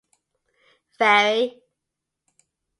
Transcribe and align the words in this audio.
Ferry. 0.97 1.61